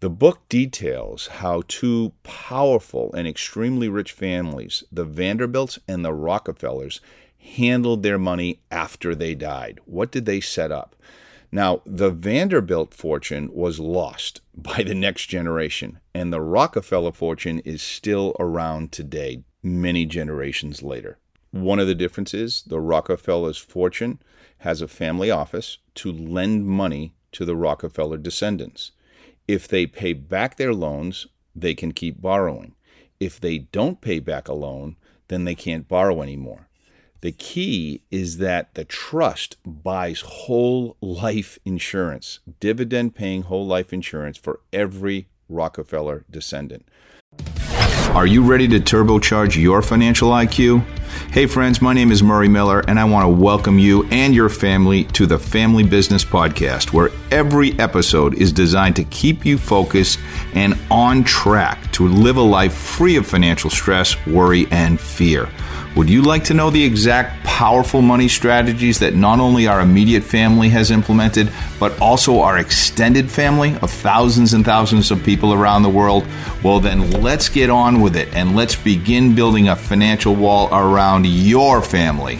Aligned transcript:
The 0.00 0.10
book 0.10 0.48
details 0.48 1.26
how 1.26 1.64
two 1.66 2.12
powerful 2.22 3.12
and 3.14 3.26
extremely 3.26 3.88
rich 3.88 4.12
families, 4.12 4.84
the 4.92 5.04
Vanderbilts 5.04 5.80
and 5.88 6.04
the 6.04 6.12
Rockefellers, 6.12 7.00
handled 7.36 8.04
their 8.04 8.18
money 8.18 8.60
after 8.70 9.16
they 9.16 9.34
died. 9.34 9.80
What 9.86 10.12
did 10.12 10.24
they 10.24 10.40
set 10.40 10.70
up? 10.70 10.94
Now, 11.50 11.82
the 11.84 12.10
Vanderbilt 12.10 12.94
fortune 12.94 13.50
was 13.52 13.80
lost 13.80 14.40
by 14.54 14.84
the 14.84 14.94
next 14.94 15.26
generation, 15.26 15.98
and 16.14 16.32
the 16.32 16.40
Rockefeller 16.40 17.12
fortune 17.12 17.58
is 17.60 17.82
still 17.82 18.36
around 18.38 18.92
today, 18.92 19.42
many 19.64 20.06
generations 20.06 20.80
later. 20.80 21.18
One 21.50 21.80
of 21.80 21.88
the 21.88 21.96
differences 21.96 22.62
the 22.64 22.78
Rockefeller's 22.78 23.58
fortune 23.58 24.20
has 24.58 24.80
a 24.80 24.86
family 24.86 25.32
office 25.32 25.78
to 25.96 26.12
lend 26.12 26.66
money 26.66 27.14
to 27.32 27.44
the 27.44 27.56
Rockefeller 27.56 28.18
descendants. 28.18 28.92
If 29.48 29.66
they 29.66 29.86
pay 29.86 30.12
back 30.12 30.56
their 30.56 30.74
loans, 30.74 31.26
they 31.56 31.74
can 31.74 31.92
keep 31.92 32.20
borrowing. 32.20 32.74
If 33.18 33.40
they 33.40 33.58
don't 33.58 34.00
pay 34.00 34.20
back 34.20 34.46
a 34.46 34.52
loan, 34.52 34.96
then 35.28 35.44
they 35.44 35.54
can't 35.54 35.88
borrow 35.88 36.22
anymore. 36.22 36.68
The 37.20 37.32
key 37.32 38.02
is 38.12 38.38
that 38.38 38.74
the 38.74 38.84
trust 38.84 39.56
buys 39.64 40.20
whole 40.20 40.96
life 41.00 41.58
insurance, 41.64 42.38
dividend 42.60 43.16
paying 43.16 43.42
whole 43.42 43.66
life 43.66 43.92
insurance 43.92 44.38
for 44.38 44.60
every 44.72 45.28
Rockefeller 45.48 46.24
descendant. 46.30 46.86
Are 48.18 48.26
you 48.26 48.42
ready 48.42 48.66
to 48.66 48.80
turbocharge 48.80 49.54
your 49.54 49.80
financial 49.80 50.30
IQ? 50.30 50.84
Hey, 51.30 51.46
friends, 51.46 51.80
my 51.80 51.92
name 51.92 52.10
is 52.10 52.20
Murray 52.20 52.48
Miller, 52.48 52.80
and 52.88 52.98
I 52.98 53.04
want 53.04 53.22
to 53.22 53.28
welcome 53.28 53.78
you 53.78 54.08
and 54.10 54.34
your 54.34 54.48
family 54.48 55.04
to 55.04 55.24
the 55.24 55.38
Family 55.38 55.84
Business 55.84 56.24
Podcast, 56.24 56.92
where 56.92 57.10
every 57.30 57.78
episode 57.78 58.34
is 58.34 58.50
designed 58.50 58.96
to 58.96 59.04
keep 59.04 59.46
you 59.46 59.56
focused 59.56 60.18
and 60.54 60.76
on 60.90 61.22
track 61.22 61.92
to 61.92 62.08
live 62.08 62.38
a 62.38 62.42
life 62.42 62.74
free 62.74 63.14
of 63.14 63.24
financial 63.24 63.70
stress, 63.70 64.16
worry, 64.26 64.66
and 64.72 64.98
fear. 64.98 65.48
Would 65.94 66.10
you 66.10 66.22
like 66.22 66.42
to 66.44 66.54
know 66.54 66.70
the 66.70 66.82
exact 66.82 67.46
powerful 67.58 68.00
money 68.00 68.28
strategies 68.28 69.00
that 69.00 69.16
not 69.16 69.40
only 69.40 69.66
our 69.66 69.80
immediate 69.80 70.22
family 70.22 70.68
has 70.68 70.92
implemented, 70.92 71.50
but 71.80 72.00
also 72.00 72.38
our 72.38 72.56
extended 72.56 73.28
family 73.28 73.74
of 73.82 73.90
thousands 73.90 74.54
and 74.54 74.64
thousands 74.64 75.10
of 75.10 75.20
people 75.24 75.52
around 75.52 75.82
the 75.82 75.88
world? 75.88 76.24
Well, 76.62 76.78
then 76.78 77.10
let's 77.20 77.48
get 77.48 77.68
on 77.68 78.00
with 78.00 78.14
it 78.14 78.32
and 78.32 78.54
let's 78.54 78.76
begin 78.76 79.34
building 79.34 79.68
a 79.68 79.74
financial 79.74 80.36
wall 80.36 80.68
around 80.72 81.26
your 81.26 81.82
family. 81.82 82.38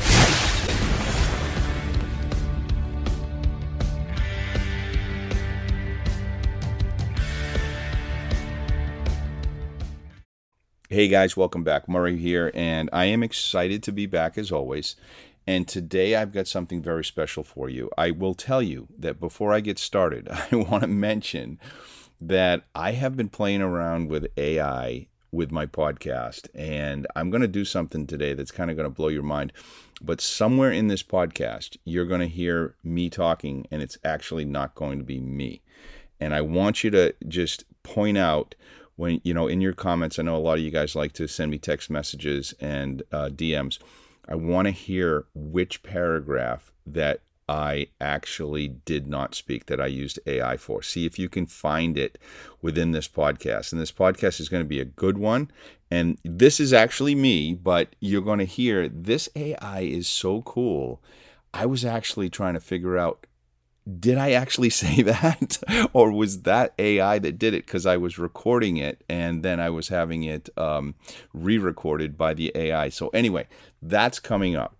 Hey 10.98 11.06
guys, 11.06 11.36
welcome 11.36 11.62
back. 11.62 11.88
Murray 11.88 12.16
here, 12.16 12.50
and 12.54 12.90
I 12.92 13.04
am 13.04 13.22
excited 13.22 13.84
to 13.84 13.92
be 13.92 14.06
back 14.06 14.36
as 14.36 14.50
always. 14.50 14.96
And 15.46 15.68
today 15.68 16.16
I've 16.16 16.32
got 16.32 16.48
something 16.48 16.82
very 16.82 17.04
special 17.04 17.44
for 17.44 17.68
you. 17.68 17.88
I 17.96 18.10
will 18.10 18.34
tell 18.34 18.60
you 18.60 18.88
that 18.98 19.20
before 19.20 19.54
I 19.54 19.60
get 19.60 19.78
started, 19.78 20.28
I 20.50 20.56
want 20.56 20.82
to 20.82 20.88
mention 20.88 21.60
that 22.20 22.64
I 22.74 22.90
have 22.94 23.16
been 23.16 23.28
playing 23.28 23.62
around 23.62 24.08
with 24.08 24.26
AI 24.36 25.06
with 25.30 25.52
my 25.52 25.66
podcast, 25.66 26.48
and 26.52 27.06
I'm 27.14 27.30
going 27.30 27.42
to 27.42 27.46
do 27.46 27.64
something 27.64 28.04
today 28.04 28.34
that's 28.34 28.50
kind 28.50 28.68
of 28.68 28.76
going 28.76 28.90
to 28.90 28.92
blow 28.92 29.06
your 29.06 29.22
mind. 29.22 29.52
But 30.02 30.20
somewhere 30.20 30.72
in 30.72 30.88
this 30.88 31.04
podcast, 31.04 31.76
you're 31.84 32.06
going 32.06 32.22
to 32.22 32.26
hear 32.26 32.74
me 32.82 33.08
talking, 33.08 33.68
and 33.70 33.82
it's 33.82 33.98
actually 34.02 34.46
not 34.46 34.74
going 34.74 34.98
to 34.98 35.04
be 35.04 35.20
me. 35.20 35.62
And 36.18 36.34
I 36.34 36.40
want 36.40 36.82
you 36.82 36.90
to 36.90 37.14
just 37.28 37.66
point 37.84 38.18
out 38.18 38.56
when 38.98 39.20
you 39.24 39.32
know 39.32 39.46
in 39.46 39.60
your 39.60 39.72
comments 39.72 40.18
i 40.18 40.22
know 40.22 40.36
a 40.36 40.38
lot 40.38 40.58
of 40.58 40.64
you 40.64 40.70
guys 40.70 40.94
like 40.94 41.12
to 41.12 41.26
send 41.26 41.50
me 41.50 41.58
text 41.58 41.88
messages 41.88 42.52
and 42.60 43.02
uh, 43.12 43.28
dms 43.28 43.78
i 44.28 44.34
want 44.34 44.66
to 44.66 44.72
hear 44.72 45.24
which 45.34 45.82
paragraph 45.82 46.72
that 46.86 47.20
i 47.48 47.86
actually 48.00 48.68
did 48.68 49.06
not 49.06 49.34
speak 49.34 49.66
that 49.66 49.80
i 49.80 49.86
used 49.86 50.18
ai 50.26 50.56
for. 50.56 50.82
See 50.82 51.06
if 51.06 51.18
you 51.18 51.28
can 51.28 51.46
find 51.46 51.96
it 51.96 52.18
within 52.60 52.92
this 52.92 53.08
podcast. 53.08 53.72
And 53.72 53.80
this 53.80 53.92
podcast 53.92 54.38
is 54.38 54.48
going 54.48 54.62
to 54.62 54.68
be 54.68 54.80
a 54.80 54.84
good 54.84 55.16
one. 55.16 55.50
And 55.90 56.18
this 56.22 56.60
is 56.60 56.72
actually 56.72 57.14
me 57.14 57.54
but 57.54 57.96
you're 58.00 58.20
going 58.20 58.38
to 58.40 58.44
hear 58.44 58.88
this 58.88 59.28
ai 59.34 59.80
is 59.80 60.08
so 60.08 60.42
cool. 60.42 61.02
I 61.54 61.64
was 61.64 61.84
actually 61.84 62.28
trying 62.28 62.54
to 62.54 62.60
figure 62.60 62.98
out 62.98 63.26
did 63.88 64.18
I 64.18 64.32
actually 64.32 64.70
say 64.82 65.02
that? 65.02 65.58
or 65.92 66.12
was 66.12 66.42
that 66.42 66.74
AI 66.78 67.18
that 67.18 67.38
did 67.38 67.54
it? 67.54 67.66
Because 67.66 67.86
I 67.86 67.96
was 67.96 68.18
recording 68.18 68.76
it 68.76 69.02
and 69.08 69.42
then 69.42 69.60
I 69.60 69.70
was 69.70 69.88
having 69.88 70.24
it 70.24 70.48
um, 70.56 70.94
re 71.32 71.58
recorded 71.58 72.16
by 72.16 72.34
the 72.34 72.52
AI. 72.54 72.88
So, 72.88 73.08
anyway, 73.08 73.46
that's 73.80 74.18
coming 74.18 74.56
up. 74.56 74.74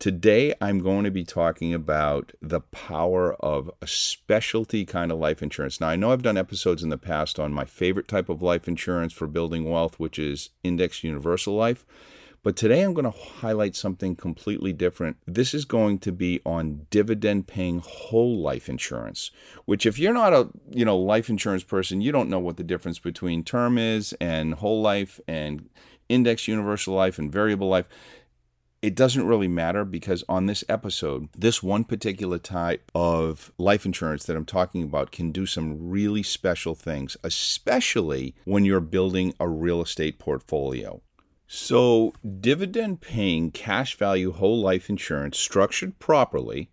Today, 0.00 0.52
I'm 0.60 0.80
going 0.80 1.04
to 1.04 1.10
be 1.10 1.24
talking 1.24 1.72
about 1.72 2.32
the 2.42 2.60
power 2.60 3.34
of 3.34 3.70
a 3.80 3.86
specialty 3.86 4.84
kind 4.84 5.10
of 5.10 5.18
life 5.18 5.42
insurance. 5.42 5.80
Now, 5.80 5.88
I 5.88 5.96
know 5.96 6.12
I've 6.12 6.20
done 6.20 6.36
episodes 6.36 6.82
in 6.82 6.90
the 6.90 6.98
past 6.98 7.38
on 7.38 7.54
my 7.54 7.64
favorite 7.64 8.08
type 8.08 8.28
of 8.28 8.42
life 8.42 8.68
insurance 8.68 9.12
for 9.12 9.26
building 9.26 9.70
wealth, 9.70 9.98
which 9.98 10.18
is 10.18 10.50
index 10.62 11.04
universal 11.04 11.54
life. 11.54 11.86
But 12.44 12.56
today 12.56 12.82
I'm 12.82 12.92
going 12.92 13.10
to 13.10 13.18
highlight 13.40 13.74
something 13.74 14.16
completely 14.16 14.74
different. 14.74 15.16
This 15.26 15.54
is 15.54 15.64
going 15.64 15.98
to 16.00 16.12
be 16.12 16.42
on 16.44 16.86
dividend 16.90 17.46
paying 17.46 17.78
whole 17.78 18.38
life 18.38 18.68
insurance, 18.68 19.30
which 19.64 19.86
if 19.86 19.98
you're 19.98 20.12
not 20.12 20.34
a, 20.34 20.50
you 20.70 20.84
know, 20.84 20.98
life 20.98 21.30
insurance 21.30 21.64
person, 21.64 22.02
you 22.02 22.12
don't 22.12 22.28
know 22.28 22.38
what 22.38 22.58
the 22.58 22.62
difference 22.62 22.98
between 22.98 23.44
term 23.44 23.78
is 23.78 24.12
and 24.20 24.56
whole 24.56 24.82
life 24.82 25.18
and 25.26 25.70
index 26.10 26.46
universal 26.46 26.94
life 26.94 27.18
and 27.18 27.32
variable 27.32 27.68
life. 27.68 27.86
It 28.82 28.94
doesn't 28.94 29.26
really 29.26 29.48
matter 29.48 29.86
because 29.86 30.22
on 30.28 30.44
this 30.44 30.62
episode, 30.68 31.30
this 31.32 31.62
one 31.62 31.84
particular 31.84 32.38
type 32.38 32.92
of 32.94 33.52
life 33.56 33.86
insurance 33.86 34.24
that 34.24 34.36
I'm 34.36 34.44
talking 34.44 34.82
about 34.82 35.12
can 35.12 35.32
do 35.32 35.46
some 35.46 35.88
really 35.88 36.22
special 36.22 36.74
things, 36.74 37.16
especially 37.24 38.34
when 38.44 38.66
you're 38.66 38.80
building 38.80 39.32
a 39.40 39.48
real 39.48 39.80
estate 39.80 40.18
portfolio. 40.18 41.00
So, 41.56 42.12
dividend 42.40 43.00
paying 43.00 43.52
cash 43.52 43.96
value 43.96 44.32
whole 44.32 44.60
life 44.60 44.90
insurance 44.90 45.38
structured 45.38 46.00
properly 46.00 46.68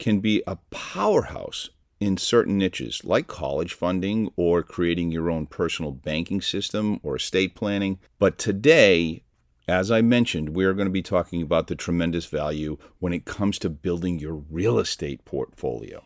can 0.00 0.18
be 0.18 0.42
a 0.44 0.56
powerhouse 0.70 1.70
in 2.00 2.16
certain 2.16 2.58
niches 2.58 3.04
like 3.04 3.28
college 3.28 3.72
funding 3.72 4.32
or 4.34 4.64
creating 4.64 5.12
your 5.12 5.30
own 5.30 5.46
personal 5.46 5.92
banking 5.92 6.40
system 6.40 6.98
or 7.04 7.14
estate 7.14 7.54
planning. 7.54 8.00
But 8.18 8.38
today, 8.38 9.22
as 9.68 9.88
I 9.88 10.02
mentioned, 10.02 10.48
we 10.48 10.64
are 10.64 10.74
going 10.74 10.88
to 10.88 10.92
be 10.92 11.00
talking 11.00 11.40
about 11.40 11.68
the 11.68 11.76
tremendous 11.76 12.26
value 12.26 12.76
when 12.98 13.12
it 13.12 13.24
comes 13.24 13.56
to 13.60 13.70
building 13.70 14.18
your 14.18 14.34
real 14.34 14.80
estate 14.80 15.24
portfolio. 15.24 16.02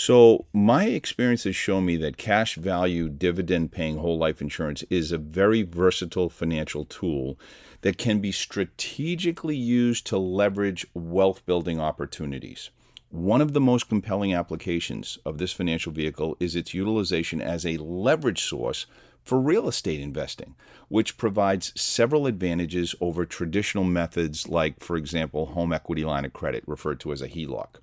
So, 0.00 0.46
my 0.52 0.84
experience 0.84 1.42
has 1.42 1.56
shown 1.56 1.84
me 1.84 1.96
that 1.96 2.16
cash 2.16 2.54
value 2.54 3.08
dividend 3.08 3.72
paying 3.72 3.96
whole 3.96 4.16
life 4.16 4.40
insurance 4.40 4.84
is 4.90 5.10
a 5.10 5.18
very 5.18 5.64
versatile 5.64 6.28
financial 6.28 6.84
tool 6.84 7.36
that 7.80 7.98
can 7.98 8.20
be 8.20 8.30
strategically 8.30 9.56
used 9.56 10.06
to 10.06 10.16
leverage 10.16 10.86
wealth 10.94 11.44
building 11.46 11.80
opportunities. 11.80 12.70
One 13.10 13.40
of 13.40 13.54
the 13.54 13.60
most 13.60 13.88
compelling 13.88 14.32
applications 14.32 15.18
of 15.26 15.38
this 15.38 15.52
financial 15.52 15.90
vehicle 15.90 16.36
is 16.38 16.54
its 16.54 16.72
utilization 16.72 17.42
as 17.42 17.66
a 17.66 17.78
leverage 17.78 18.44
source 18.44 18.86
for 19.24 19.40
real 19.40 19.66
estate 19.66 20.00
investing, 20.00 20.54
which 20.86 21.18
provides 21.18 21.72
several 21.74 22.28
advantages 22.28 22.94
over 23.00 23.26
traditional 23.26 23.82
methods 23.82 24.46
like, 24.46 24.78
for 24.78 24.96
example, 24.96 25.46
home 25.46 25.72
equity 25.72 26.04
line 26.04 26.24
of 26.24 26.32
credit, 26.32 26.62
referred 26.68 27.00
to 27.00 27.10
as 27.10 27.20
a 27.20 27.28
HELOC 27.28 27.80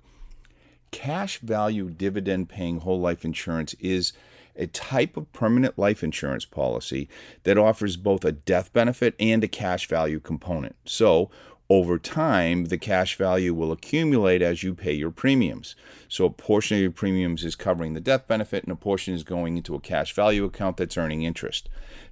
cash 0.96 1.40
value 1.40 1.90
dividend 1.90 2.48
paying 2.48 2.80
whole 2.80 2.98
life 2.98 3.22
insurance 3.22 3.74
is 3.74 4.14
a 4.56 4.66
type 4.66 5.18
of 5.18 5.30
permanent 5.30 5.78
life 5.78 6.02
insurance 6.02 6.46
policy 6.46 7.06
that 7.42 7.58
offers 7.58 7.98
both 7.98 8.24
a 8.24 8.32
death 8.32 8.72
benefit 8.72 9.14
and 9.20 9.44
a 9.44 9.48
cash 9.48 9.86
value 9.88 10.18
component. 10.18 10.74
So, 10.86 11.30
over 11.68 11.98
time, 11.98 12.66
the 12.66 12.78
cash 12.78 13.18
value 13.18 13.52
will 13.52 13.72
accumulate 13.72 14.40
as 14.40 14.62
you 14.62 14.72
pay 14.72 14.94
your 14.94 15.10
premiums. 15.10 15.76
So, 16.08 16.24
a 16.24 16.30
portion 16.30 16.78
of 16.78 16.82
your 16.82 16.92
premiums 16.92 17.44
is 17.44 17.56
covering 17.56 17.92
the 17.92 18.00
death 18.00 18.26
benefit, 18.26 18.62
and 18.62 18.72
a 18.72 18.76
portion 18.76 19.12
is 19.12 19.22
going 19.22 19.58
into 19.58 19.74
a 19.74 19.80
cash 19.80 20.14
value 20.14 20.46
account 20.46 20.78
that's 20.78 20.96
earning 20.96 21.24
interest. 21.24 21.68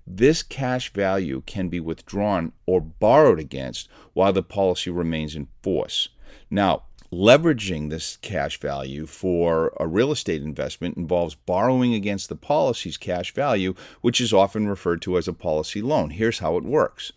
This 0.07 0.43
cash 0.43 0.93
value 0.93 1.43
can 1.47 1.71
be 1.71 1.81
withdrawn 1.81 2.53
or 2.67 2.83
borrowed 2.83 3.39
against 3.39 3.89
while 4.13 4.35
the 4.35 4.43
policy 4.43 4.91
remains 4.91 5.35
in 5.35 5.49
force. 5.63 6.11
Now, 6.51 6.83
Leveraging 7.15 7.91
this 7.91 8.17
cash 8.23 8.59
value 8.59 9.07
for 9.07 9.73
a 9.79 9.87
real 9.87 10.11
estate 10.11 10.43
investment 10.43 10.97
involves 10.97 11.37
borrowing 11.37 11.95
against 11.95 12.29
the 12.29 12.35
policy's 12.35 12.97
cash 12.97 13.33
value, 13.33 13.73
which 14.01 14.21
is 14.21 14.33
often 14.33 14.67
referred 14.67 15.01
to 15.03 15.17
as 15.17 15.29
a 15.29 15.33
policy 15.33 15.81
loan. 15.81 16.11
Here's 16.11 16.41
how 16.41 16.57
it 16.57 16.65
works. 16.65 17.13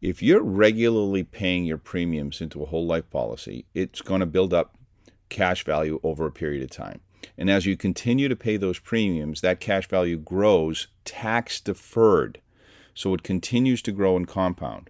If 0.00 0.22
you're 0.22 0.44
regularly 0.44 1.24
paying 1.24 1.64
your 1.64 1.76
premiums 1.76 2.40
into 2.40 2.62
a 2.62 2.66
whole 2.66 2.86
life 2.86 3.10
policy, 3.10 3.66
it's 3.74 4.00
going 4.00 4.20
to 4.20 4.26
build 4.26 4.54
up 4.54 4.76
cash 5.28 5.64
value 5.64 5.98
over 6.04 6.26
a 6.26 6.30
period 6.30 6.62
of 6.62 6.70
time. 6.70 7.00
And 7.36 7.50
as 7.50 7.66
you 7.66 7.76
continue 7.76 8.28
to 8.28 8.36
pay 8.36 8.56
those 8.56 8.78
premiums, 8.78 9.40
that 9.40 9.58
cash 9.58 9.88
value 9.88 10.18
grows 10.18 10.86
tax 11.04 11.60
deferred. 11.60 12.40
So 12.94 13.12
it 13.12 13.24
continues 13.24 13.82
to 13.82 13.92
grow 13.92 14.16
and 14.16 14.28
compound. 14.28 14.88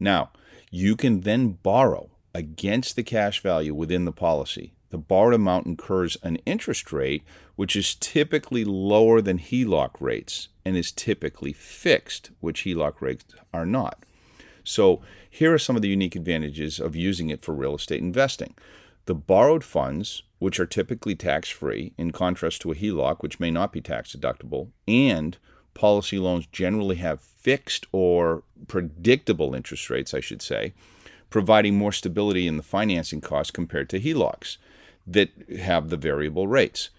Now, 0.00 0.32
you 0.72 0.96
can 0.96 1.20
then 1.20 1.50
borrow 1.50 2.10
against 2.36 2.96
the 2.96 3.02
cash 3.02 3.40
value 3.40 3.72
within 3.72 4.04
the 4.04 4.12
policy. 4.12 4.74
The 4.90 4.98
borrowed 4.98 5.32
amount 5.32 5.64
incurs 5.64 6.18
an 6.22 6.36
interest 6.44 6.92
rate 6.92 7.24
which 7.54 7.74
is 7.74 7.94
typically 7.94 8.62
lower 8.62 9.22
than 9.22 9.38
HELOC 9.38 9.92
rates 10.00 10.48
and 10.62 10.76
is 10.76 10.92
typically 10.92 11.54
fixed, 11.54 12.30
which 12.40 12.64
HELOC 12.64 13.00
rates 13.00 13.24
are 13.54 13.64
not. 13.64 14.04
So, 14.64 15.00
here 15.30 15.54
are 15.54 15.58
some 15.58 15.76
of 15.76 15.82
the 15.82 15.88
unique 15.88 16.14
advantages 16.14 16.78
of 16.78 16.94
using 16.94 17.30
it 17.30 17.42
for 17.42 17.54
real 17.54 17.74
estate 17.74 18.02
investing. 18.02 18.54
The 19.06 19.14
borrowed 19.14 19.64
funds, 19.64 20.22
which 20.38 20.60
are 20.60 20.66
typically 20.66 21.14
tax 21.14 21.48
free, 21.48 21.94
in 21.96 22.10
contrast 22.10 22.60
to 22.62 22.72
a 22.72 22.74
HELOC, 22.74 23.22
which 23.22 23.40
may 23.40 23.50
not 23.50 23.72
be 23.72 23.80
tax 23.80 24.14
deductible, 24.14 24.68
and 24.86 25.38
policy 25.72 26.18
loans 26.18 26.46
generally 26.52 26.96
have 26.96 27.22
fixed 27.22 27.86
or 27.92 28.42
predictable 28.68 29.54
interest 29.54 29.88
rates, 29.88 30.12
I 30.12 30.20
should 30.20 30.42
say, 30.42 30.74
providing 31.30 31.76
more 31.76 31.92
stability 31.92 32.46
in 32.46 32.56
the 32.56 32.62
financing 32.62 33.20
costs 33.20 33.50
compared 33.50 33.88
to 33.90 34.00
HELOCs 34.00 34.58
that 35.06 35.30
have 35.58 35.88
the 35.88 35.96
variable 35.96 36.48
rates. 36.48 36.90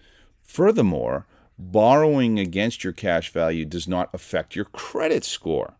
Furthermore, 0.42 1.26
borrowing 1.58 2.38
against 2.38 2.84
your 2.84 2.92
cash 2.92 3.32
value 3.32 3.64
does 3.64 3.88
not 3.88 4.10
affect 4.12 4.54
your 4.56 4.64
credit 4.66 5.24
score, 5.24 5.74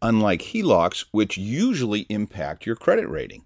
unlike 0.00 0.40
HELOCs, 0.40 1.06
which 1.10 1.36
usually 1.36 2.06
impact 2.08 2.66
your 2.66 2.76
credit 2.76 3.08
rating. 3.08 3.44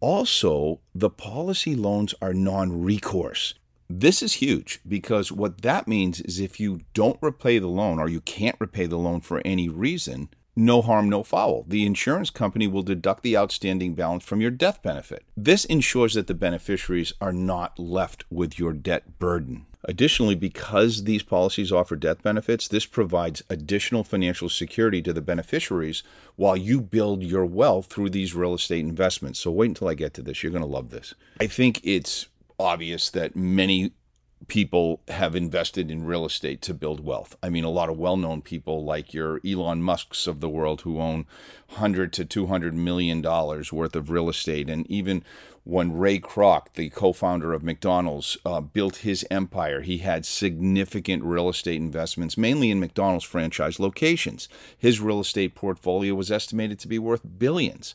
Also, 0.00 0.80
the 0.94 1.10
policy 1.10 1.74
loans 1.74 2.14
are 2.22 2.32
non 2.32 2.82
recourse. 2.82 3.54
This 3.92 4.22
is 4.22 4.34
huge 4.34 4.80
because 4.86 5.32
what 5.32 5.62
that 5.62 5.88
means 5.88 6.20
is 6.20 6.38
if 6.38 6.60
you 6.60 6.82
don't 6.94 7.18
repay 7.20 7.58
the 7.58 7.66
loan 7.66 7.98
or 7.98 8.08
you 8.08 8.20
can't 8.20 8.56
repay 8.60 8.86
the 8.86 8.96
loan 8.96 9.20
for 9.20 9.42
any 9.44 9.68
reason, 9.68 10.30
no 10.56 10.82
harm, 10.82 11.08
no 11.08 11.22
foul. 11.22 11.64
The 11.66 11.86
insurance 11.86 12.30
company 12.30 12.66
will 12.66 12.82
deduct 12.82 13.22
the 13.22 13.36
outstanding 13.36 13.94
balance 13.94 14.24
from 14.24 14.40
your 14.40 14.50
death 14.50 14.82
benefit. 14.82 15.24
This 15.36 15.64
ensures 15.64 16.14
that 16.14 16.26
the 16.26 16.34
beneficiaries 16.34 17.12
are 17.20 17.32
not 17.32 17.78
left 17.78 18.24
with 18.30 18.58
your 18.58 18.72
debt 18.72 19.18
burden. 19.18 19.66
Additionally, 19.84 20.34
because 20.34 21.04
these 21.04 21.22
policies 21.22 21.72
offer 21.72 21.96
death 21.96 22.22
benefits, 22.22 22.68
this 22.68 22.84
provides 22.84 23.42
additional 23.48 24.04
financial 24.04 24.50
security 24.50 25.00
to 25.00 25.12
the 25.12 25.22
beneficiaries 25.22 26.02
while 26.36 26.56
you 26.56 26.82
build 26.82 27.22
your 27.22 27.46
wealth 27.46 27.86
through 27.86 28.10
these 28.10 28.34
real 28.34 28.54
estate 28.54 28.80
investments. 28.80 29.38
So, 29.38 29.50
wait 29.50 29.68
until 29.68 29.88
I 29.88 29.94
get 29.94 30.12
to 30.14 30.22
this. 30.22 30.42
You're 30.42 30.52
going 30.52 30.62
to 30.62 30.68
love 30.68 30.90
this. 30.90 31.14
I 31.40 31.46
think 31.46 31.80
it's 31.82 32.26
obvious 32.58 33.08
that 33.10 33.34
many 33.34 33.92
people 34.48 35.00
have 35.08 35.36
invested 35.36 35.90
in 35.90 36.04
real 36.04 36.24
estate 36.24 36.62
to 36.62 36.74
build 36.74 37.04
wealth. 37.04 37.36
I 37.42 37.50
mean, 37.50 37.64
a 37.64 37.70
lot 37.70 37.88
of 37.88 37.98
well-known 37.98 38.42
people 38.42 38.84
like 38.84 39.14
your 39.14 39.40
Elon 39.46 39.82
Musk's 39.82 40.26
of 40.26 40.40
the 40.40 40.48
world 40.48 40.80
who 40.82 41.00
own 41.00 41.26
100 41.68 42.12
to 42.14 42.24
200 42.24 42.74
million 42.74 43.20
dollars 43.20 43.72
worth 43.72 43.94
of 43.94 44.10
real 44.10 44.28
estate 44.28 44.68
and 44.68 44.90
even 44.90 45.22
when 45.64 45.96
Ray 45.96 46.18
Kroc, 46.18 46.72
the 46.74 46.88
co-founder 46.88 47.52
of 47.52 47.62
McDonald's, 47.62 48.36
uh, 48.44 48.60
built 48.60 48.96
his 48.96 49.26
empire, 49.30 49.82
he 49.82 49.98
had 49.98 50.24
significant 50.24 51.22
real 51.22 51.48
estate 51.48 51.76
investments, 51.76 52.38
mainly 52.38 52.70
in 52.70 52.80
McDonald's 52.80 53.24
franchise 53.24 53.78
locations. 53.78 54.48
His 54.76 55.00
real 55.00 55.20
estate 55.20 55.54
portfolio 55.54 56.14
was 56.14 56.30
estimated 56.30 56.78
to 56.80 56.88
be 56.88 56.98
worth 56.98 57.20
billions. 57.38 57.94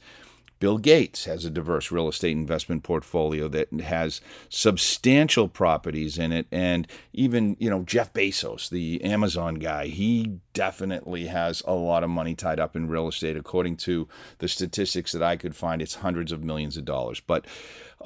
Bill 0.59 0.77
Gates 0.77 1.25
has 1.25 1.43
a 1.43 1.49
diverse 1.49 1.91
real 1.91 2.07
estate 2.07 2.31
investment 2.31 2.83
portfolio 2.83 3.47
that 3.49 3.71
has 3.81 4.21
substantial 4.49 5.47
properties 5.47 6.17
in 6.17 6.31
it. 6.31 6.47
And 6.51 6.87
even, 7.13 7.57
you 7.59 7.69
know, 7.69 7.83
Jeff 7.83 8.13
Bezos, 8.13 8.69
the 8.69 9.03
Amazon 9.03 9.55
guy, 9.55 9.87
he 9.87 10.39
definitely 10.53 11.25
has 11.25 11.61
a 11.67 11.73
lot 11.73 12.03
of 12.03 12.09
money 12.09 12.35
tied 12.35 12.59
up 12.59 12.75
in 12.75 12.87
real 12.87 13.07
estate. 13.07 13.35
According 13.35 13.77
to 13.77 14.07
the 14.39 14.47
statistics 14.47 15.11
that 15.11 15.23
I 15.23 15.35
could 15.35 15.55
find, 15.55 15.81
it's 15.81 15.95
hundreds 15.95 16.31
of 16.31 16.43
millions 16.43 16.77
of 16.77 16.85
dollars. 16.85 17.19
But, 17.19 17.45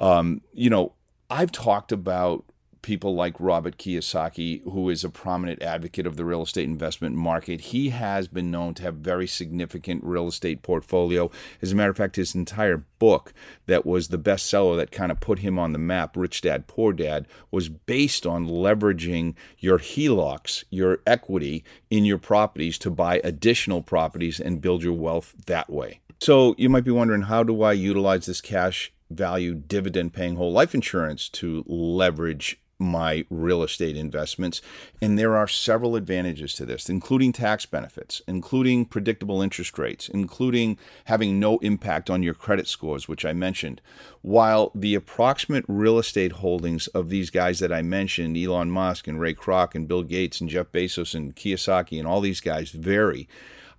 um, 0.00 0.40
you 0.52 0.70
know, 0.70 0.94
I've 1.30 1.52
talked 1.52 1.92
about 1.92 2.44
people 2.82 3.14
like 3.14 3.34
Robert 3.38 3.76
Kiyosaki, 3.76 4.62
who 4.64 4.88
is 4.88 5.04
a 5.04 5.10
prominent 5.10 5.62
advocate 5.62 6.06
of 6.06 6.16
the 6.16 6.24
real 6.24 6.42
estate 6.42 6.64
investment 6.64 7.14
market. 7.14 7.60
He 7.60 7.90
has 7.90 8.28
been 8.28 8.50
known 8.50 8.74
to 8.74 8.82
have 8.82 8.96
very 8.96 9.26
significant 9.26 10.02
real 10.04 10.28
estate 10.28 10.62
portfolio. 10.62 11.30
As 11.60 11.72
a 11.72 11.74
matter 11.74 11.90
of 11.90 11.96
fact, 11.96 12.16
his 12.16 12.34
entire 12.34 12.84
book 12.98 13.32
that 13.66 13.86
was 13.86 14.08
the 14.08 14.18
bestseller 14.18 14.76
that 14.76 14.90
kind 14.90 15.12
of 15.12 15.20
put 15.20 15.40
him 15.40 15.58
on 15.58 15.72
the 15.72 15.78
map, 15.78 16.16
Rich 16.16 16.42
Dad 16.42 16.66
Poor 16.66 16.92
Dad, 16.92 17.26
was 17.50 17.68
based 17.68 18.26
on 18.26 18.46
leveraging 18.46 19.34
your 19.58 19.78
HELOCs, 19.78 20.64
your 20.70 21.00
equity 21.06 21.64
in 21.90 22.04
your 22.04 22.18
properties 22.18 22.78
to 22.78 22.90
buy 22.90 23.20
additional 23.24 23.82
properties 23.82 24.40
and 24.40 24.60
build 24.60 24.82
your 24.82 24.92
wealth 24.92 25.34
that 25.46 25.70
way. 25.70 26.00
So 26.20 26.54
you 26.58 26.68
might 26.68 26.84
be 26.84 26.90
wondering, 26.90 27.22
how 27.22 27.42
do 27.42 27.62
I 27.62 27.72
utilize 27.72 28.26
this 28.26 28.42
cash 28.42 28.92
value 29.10 29.54
dividend 29.54 30.12
paying 30.12 30.36
whole 30.36 30.52
life 30.52 30.74
insurance 30.74 31.28
to 31.28 31.64
leverage 31.66 32.59
my 32.80 33.24
real 33.30 33.62
estate 33.62 33.96
investments. 33.96 34.60
And 35.00 35.18
there 35.18 35.36
are 35.36 35.46
several 35.46 35.94
advantages 35.94 36.54
to 36.54 36.66
this, 36.66 36.88
including 36.88 37.32
tax 37.32 37.66
benefits, 37.66 38.22
including 38.26 38.86
predictable 38.86 39.42
interest 39.42 39.78
rates, 39.78 40.08
including 40.08 40.78
having 41.04 41.38
no 41.38 41.58
impact 41.58 42.10
on 42.10 42.22
your 42.22 42.34
credit 42.34 42.66
scores, 42.66 43.06
which 43.06 43.24
I 43.24 43.32
mentioned. 43.32 43.80
While 44.22 44.72
the 44.74 44.94
approximate 44.94 45.64
real 45.68 45.98
estate 45.98 46.32
holdings 46.32 46.86
of 46.88 47.10
these 47.10 47.30
guys 47.30 47.58
that 47.58 47.72
I 47.72 47.82
mentioned, 47.82 48.36
Elon 48.36 48.70
Musk 48.70 49.06
and 49.06 49.20
Ray 49.20 49.34
Kroc 49.34 49.74
and 49.74 49.86
Bill 49.86 50.02
Gates 50.02 50.40
and 50.40 50.48
Jeff 50.48 50.72
Bezos 50.72 51.14
and 51.14 51.36
Kiyosaki 51.36 51.98
and 51.98 52.08
all 52.08 52.20
these 52.20 52.40
guys 52.40 52.70
vary, 52.70 53.28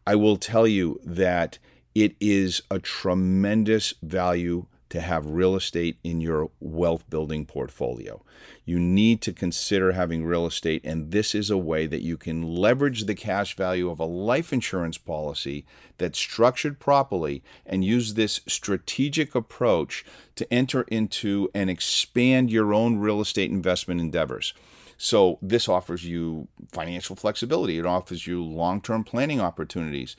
I 0.06 0.15
will 0.15 0.38
tell 0.38 0.68
you 0.68 1.00
that 1.03 1.57
it 1.94 2.15
is 2.19 2.62
a 2.71 2.80
tremendous 2.80 3.94
value 4.01 4.65
to 4.91 4.99
have 4.99 5.25
real 5.25 5.55
estate 5.55 5.97
in 6.03 6.19
your 6.19 6.51
wealth 6.59 7.09
building 7.09 7.45
portfolio. 7.45 8.21
You 8.65 8.77
need 8.77 9.21
to 9.21 9.31
consider 9.31 9.93
having 9.93 10.25
real 10.25 10.45
estate, 10.45 10.81
and 10.83 11.11
this 11.11 11.33
is 11.33 11.49
a 11.49 11.57
way 11.57 11.88
that 11.88 12.01
you 12.01 12.17
can 12.17 12.55
leverage 12.55 13.05
the 13.05 13.15
cash 13.15 13.55
value 13.55 13.89
of 13.89 14.01
a 14.01 14.05
life 14.05 14.51
insurance 14.51 14.97
policy 14.97 15.65
that's 15.97 16.19
structured 16.19 16.77
properly 16.77 17.41
and 17.65 17.85
use 17.85 18.15
this 18.15 18.41
strategic 18.47 19.33
approach 19.33 20.03
to 20.35 20.53
enter 20.53 20.81
into 20.83 21.49
and 21.55 21.69
expand 21.69 22.51
your 22.51 22.73
own 22.73 22.99
real 22.99 23.21
estate 23.21 23.49
investment 23.49 24.01
endeavors. 24.01 24.53
So, 24.97 25.39
this 25.41 25.69
offers 25.69 26.05
you 26.05 26.49
financial 26.69 27.15
flexibility, 27.15 27.79
it 27.79 27.85
offers 27.85 28.27
you 28.27 28.43
long 28.43 28.81
term 28.81 29.05
planning 29.05 29.39
opportunities. 29.39 30.17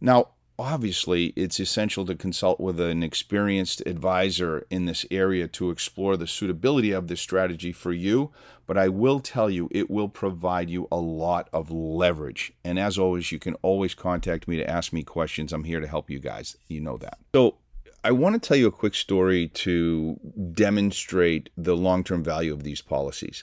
Now, 0.00 0.30
obviously 0.58 1.26
it's 1.36 1.60
essential 1.60 2.04
to 2.06 2.14
consult 2.14 2.58
with 2.58 2.80
an 2.80 3.02
experienced 3.02 3.80
advisor 3.86 4.66
in 4.70 4.86
this 4.86 5.06
area 5.10 5.46
to 5.46 5.70
explore 5.70 6.16
the 6.16 6.26
suitability 6.26 6.90
of 6.90 7.08
this 7.08 7.20
strategy 7.20 7.72
for 7.72 7.92
you. 7.92 8.30
But 8.66 8.76
i 8.76 8.88
will 8.88 9.20
tell 9.20 9.48
you 9.48 9.68
it 9.70 9.88
will 9.88 10.08
provide 10.08 10.68
you 10.68 10.88
a 10.90 10.96
lot 10.96 11.48
of 11.52 11.70
leverage. 11.70 12.52
And 12.64 12.78
as 12.78 12.98
always 12.98 13.32
you 13.32 13.38
can 13.38 13.54
always 13.62 13.94
contact 13.94 14.48
me 14.48 14.56
to 14.56 14.68
ask 14.68 14.92
me 14.92 15.02
questions. 15.02 15.52
I'm 15.52 15.64
here 15.64 15.80
to 15.80 15.86
help 15.86 16.10
you 16.10 16.18
guys. 16.18 16.56
You 16.68 16.80
know 16.80 16.98
that. 16.98 17.18
So 17.34 17.56
I 18.04 18.12
want 18.12 18.40
to 18.40 18.48
tell 18.48 18.56
you 18.56 18.68
a 18.68 18.72
quick 18.72 18.94
story 18.94 19.48
to 19.48 20.20
demonstrate 20.52 21.50
the 21.56 21.76
long 21.76 22.04
term 22.04 22.22
value 22.22 22.52
of 22.52 22.62
these 22.62 22.80
policies. 22.80 23.42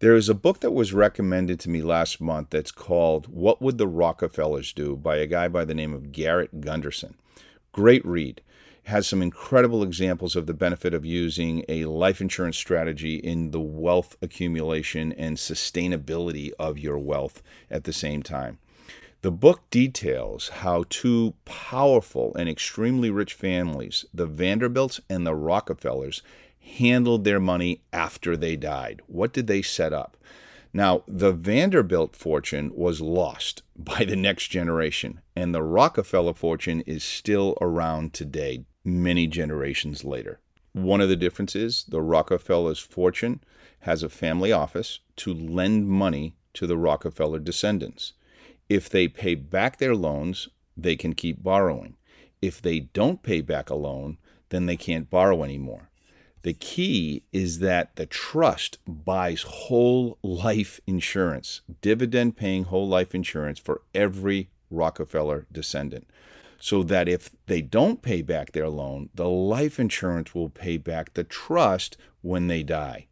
There 0.00 0.14
is 0.14 0.28
a 0.28 0.34
book 0.34 0.60
that 0.60 0.72
was 0.72 0.92
recommended 0.92 1.58
to 1.60 1.70
me 1.70 1.80
last 1.80 2.20
month 2.20 2.50
that's 2.50 2.70
called 2.70 3.28
What 3.28 3.62
Would 3.62 3.78
the 3.78 3.88
Rockefellers 3.88 4.74
Do 4.74 4.94
by 4.94 5.16
a 5.16 5.26
guy 5.26 5.48
by 5.48 5.64
the 5.64 5.74
name 5.74 5.94
of 5.94 6.12
Garrett 6.12 6.60
Gunderson. 6.60 7.14
Great 7.72 8.04
read. 8.04 8.42
Has 8.84 9.06
some 9.06 9.22
incredible 9.22 9.82
examples 9.82 10.36
of 10.36 10.46
the 10.46 10.52
benefit 10.52 10.92
of 10.92 11.06
using 11.06 11.64
a 11.70 11.86
life 11.86 12.20
insurance 12.20 12.58
strategy 12.58 13.16
in 13.16 13.52
the 13.52 13.60
wealth 13.60 14.18
accumulation 14.20 15.14
and 15.14 15.38
sustainability 15.38 16.52
of 16.58 16.78
your 16.78 16.98
wealth 16.98 17.42
at 17.70 17.84
the 17.84 17.92
same 17.94 18.22
time. 18.22 18.58
The 19.24 19.30
book 19.30 19.62
details 19.70 20.48
how 20.50 20.84
two 20.90 21.32
powerful 21.46 22.36
and 22.36 22.46
extremely 22.46 23.08
rich 23.08 23.32
families, 23.32 24.04
the 24.12 24.26
Vanderbilts 24.26 25.00
and 25.08 25.26
the 25.26 25.34
Rockefellers, 25.34 26.20
handled 26.60 27.24
their 27.24 27.40
money 27.40 27.80
after 27.90 28.36
they 28.36 28.54
died. 28.54 29.00
What 29.06 29.32
did 29.32 29.46
they 29.46 29.62
set 29.62 29.94
up? 29.94 30.18
Now, 30.74 31.04
the 31.08 31.32
Vanderbilt 31.32 32.14
fortune 32.14 32.70
was 32.74 33.00
lost 33.00 33.62
by 33.78 34.04
the 34.04 34.14
next 34.14 34.48
generation, 34.48 35.22
and 35.34 35.54
the 35.54 35.62
Rockefeller 35.62 36.34
fortune 36.34 36.82
is 36.82 37.02
still 37.02 37.56
around 37.62 38.12
today, 38.12 38.66
many 38.84 39.26
generations 39.26 40.04
later. 40.04 40.38
One 40.74 41.00
of 41.00 41.08
the 41.08 41.16
differences 41.16 41.86
the 41.88 42.02
Rockefeller's 42.02 42.78
fortune 42.78 43.42
has 43.80 44.02
a 44.02 44.10
family 44.10 44.52
office 44.52 45.00
to 45.16 45.32
lend 45.32 45.88
money 45.88 46.36
to 46.52 46.66
the 46.66 46.76
Rockefeller 46.76 47.38
descendants. 47.38 48.12
If 48.68 48.88
they 48.88 49.08
pay 49.08 49.34
back 49.34 49.78
their 49.78 49.94
loans, 49.94 50.48
they 50.76 50.96
can 50.96 51.14
keep 51.14 51.42
borrowing. 51.42 51.96
If 52.40 52.60
they 52.60 52.80
don't 52.80 53.22
pay 53.22 53.40
back 53.40 53.70
a 53.70 53.74
loan, 53.74 54.18
then 54.48 54.66
they 54.66 54.76
can't 54.76 55.10
borrow 55.10 55.44
anymore. 55.44 55.90
The 56.42 56.52
key 56.52 57.22
is 57.32 57.60
that 57.60 57.96
the 57.96 58.04
trust 58.04 58.78
buys 58.86 59.42
whole 59.42 60.18
life 60.22 60.78
insurance, 60.86 61.62
dividend 61.80 62.36
paying 62.36 62.64
whole 62.64 62.86
life 62.86 63.14
insurance 63.14 63.58
for 63.58 63.80
every 63.94 64.50
Rockefeller 64.70 65.46
descendant. 65.50 66.06
So 66.58 66.82
that 66.82 67.08
if 67.08 67.30
they 67.46 67.62
don't 67.62 68.02
pay 68.02 68.22
back 68.22 68.52
their 68.52 68.68
loan, 68.68 69.08
the 69.14 69.28
life 69.28 69.78
insurance 69.80 70.34
will 70.34 70.50
pay 70.50 70.76
back 70.76 71.14
the 71.14 71.24
trust 71.24 71.96
when 72.20 72.46
they 72.46 72.62
die. 72.62 73.06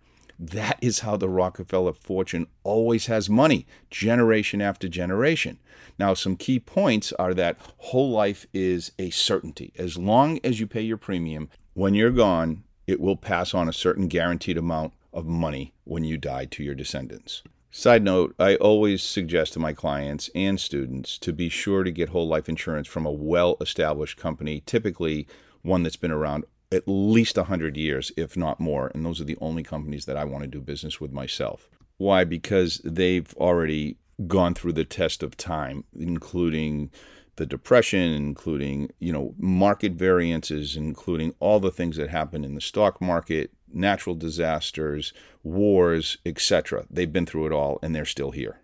That 0.44 0.76
is 0.80 1.00
how 1.00 1.16
the 1.16 1.28
Rockefeller 1.28 1.92
fortune 1.92 2.48
always 2.64 3.06
has 3.06 3.30
money, 3.30 3.64
generation 3.90 4.60
after 4.60 4.88
generation. 4.88 5.60
Now, 6.00 6.14
some 6.14 6.34
key 6.34 6.58
points 6.58 7.12
are 7.12 7.32
that 7.34 7.58
whole 7.78 8.10
life 8.10 8.44
is 8.52 8.90
a 8.98 9.10
certainty. 9.10 9.72
As 9.78 9.96
long 9.96 10.40
as 10.42 10.58
you 10.58 10.66
pay 10.66 10.80
your 10.80 10.96
premium, 10.96 11.48
when 11.74 11.94
you're 11.94 12.10
gone, 12.10 12.64
it 12.88 13.00
will 13.00 13.14
pass 13.14 13.54
on 13.54 13.68
a 13.68 13.72
certain 13.72 14.08
guaranteed 14.08 14.58
amount 14.58 14.94
of 15.12 15.26
money 15.26 15.74
when 15.84 16.02
you 16.02 16.16
die 16.16 16.46
to 16.46 16.64
your 16.64 16.74
descendants. 16.74 17.44
Side 17.70 18.02
note, 18.02 18.34
I 18.36 18.56
always 18.56 19.00
suggest 19.00 19.52
to 19.52 19.60
my 19.60 19.72
clients 19.72 20.28
and 20.34 20.58
students 20.58 21.18
to 21.18 21.32
be 21.32 21.50
sure 21.50 21.84
to 21.84 21.92
get 21.92 22.08
whole 22.08 22.26
life 22.26 22.48
insurance 22.48 22.88
from 22.88 23.06
a 23.06 23.12
well 23.12 23.56
established 23.60 24.18
company, 24.18 24.60
typically 24.66 25.28
one 25.62 25.84
that's 25.84 25.94
been 25.94 26.10
around 26.10 26.46
at 26.72 26.84
least 26.86 27.36
100 27.36 27.76
years, 27.76 28.10
if 28.16 28.36
not 28.36 28.58
more. 28.58 28.90
And 28.94 29.04
those 29.04 29.20
are 29.20 29.24
the 29.24 29.38
only 29.40 29.62
companies 29.62 30.06
that 30.06 30.16
I 30.16 30.24
want 30.24 30.42
to 30.42 30.48
do 30.48 30.60
business 30.60 31.00
with 31.00 31.12
myself. 31.12 31.68
Why? 31.98 32.24
Because 32.24 32.80
they've 32.84 33.32
already 33.34 33.96
gone 34.26 34.54
through 34.54 34.72
the 34.72 34.84
test 34.84 35.22
of 35.22 35.36
time, 35.36 35.84
including 35.96 36.90
the 37.36 37.46
depression, 37.46 38.12
including 38.12 38.90
you 38.98 39.12
know 39.12 39.34
market 39.38 39.92
variances, 39.92 40.76
including 40.76 41.34
all 41.40 41.60
the 41.60 41.70
things 41.70 41.96
that 41.96 42.10
happen 42.10 42.44
in 42.44 42.54
the 42.54 42.60
stock 42.60 43.00
market, 43.00 43.50
natural 43.72 44.14
disasters, 44.14 45.12
wars, 45.42 46.18
etc. 46.26 46.86
They've 46.90 47.12
been 47.12 47.26
through 47.26 47.46
it 47.46 47.52
all, 47.52 47.78
and 47.82 47.94
they're 47.94 48.04
still 48.04 48.32
here. 48.32 48.60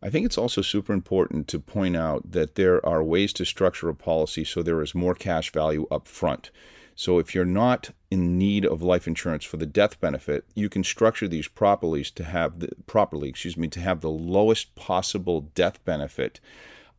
I 0.00 0.10
think 0.10 0.26
it's 0.26 0.38
also 0.38 0.62
super 0.62 0.92
important 0.92 1.48
to 1.48 1.58
point 1.58 1.96
out 1.96 2.30
that 2.30 2.54
there 2.54 2.84
are 2.86 3.02
ways 3.02 3.32
to 3.34 3.44
structure 3.44 3.88
a 3.88 3.94
policy 3.94 4.44
so 4.44 4.62
there 4.62 4.80
is 4.80 4.94
more 4.94 5.14
cash 5.14 5.50
value 5.52 5.86
up 5.90 6.06
front. 6.06 6.50
So 6.98 7.20
if 7.20 7.32
you're 7.32 7.44
not 7.44 7.90
in 8.10 8.38
need 8.38 8.66
of 8.66 8.82
life 8.82 9.06
insurance 9.06 9.44
for 9.44 9.56
the 9.56 9.66
death 9.66 10.00
benefit, 10.00 10.44
you 10.56 10.68
can 10.68 10.82
structure 10.82 11.28
these 11.28 11.46
properly 11.46 12.02
to 12.02 12.24
have 12.24 12.58
the 12.58 12.70
properly, 12.88 13.28
excuse 13.28 13.56
me, 13.56 13.68
to 13.68 13.78
have 13.78 14.00
the 14.00 14.10
lowest 14.10 14.74
possible 14.74 15.42
death 15.54 15.84
benefit 15.84 16.40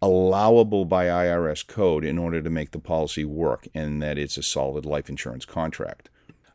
allowable 0.02 0.86
by 0.86 1.08
IRS 1.08 1.68
code 1.68 2.06
in 2.06 2.18
order 2.18 2.42
to 2.42 2.50
make 2.50 2.72
the 2.72 2.80
policy 2.80 3.26
work 3.26 3.68
and 3.74 4.02
that 4.02 4.18
it's 4.18 4.38
a 4.38 4.42
solid 4.42 4.86
life 4.86 5.10
insurance 5.10 5.44
contract. 5.44 6.08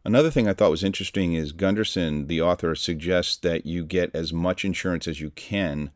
Another 0.06 0.30
thing 0.30 0.48
I 0.48 0.54
thought 0.54 0.70
was 0.70 0.82
interesting 0.82 1.34
is 1.34 1.52
Gunderson, 1.52 2.28
the 2.28 2.40
author, 2.40 2.74
suggests 2.74 3.36
that 3.36 3.66
you 3.66 3.84
get 3.84 4.10
as 4.14 4.32
much 4.32 4.64
insurance 4.64 5.06
as 5.06 5.20
you 5.20 5.28
can 5.28 5.90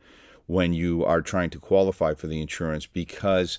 when 0.44 0.74
you 0.74 1.02
are 1.02 1.22
trying 1.22 1.48
to 1.48 1.58
qualify 1.58 2.12
for 2.12 2.26
the 2.26 2.42
insurance 2.42 2.84
because 2.84 3.58